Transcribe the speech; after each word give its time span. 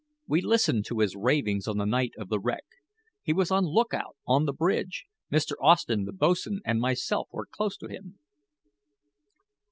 We 0.25 0.41
listened 0.41 0.85
to 0.85 0.97
his 0.97 1.15
ravings 1.15 1.67
on 1.67 1.77
the 1.77 1.85
night 1.85 2.13
of 2.17 2.27
the 2.29 2.39
wreck. 2.39 2.63
He 3.21 3.33
was 3.33 3.51
on 3.51 3.65
lookout 3.65 4.17
on 4.25 4.45
the 4.45 4.51
bridge. 4.51 5.05
Mr. 5.31 5.51
Austen, 5.61 6.05
the 6.05 6.11
boats'n, 6.11 6.57
and 6.65 6.81
myself 6.81 7.27
were 7.31 7.45
close 7.45 7.77
to 7.77 7.87
him." 7.87 8.17